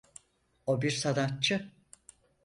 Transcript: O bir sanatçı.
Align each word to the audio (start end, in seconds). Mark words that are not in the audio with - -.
O 0.65 0.81
bir 0.81 0.91
sanatçı. 0.91 1.71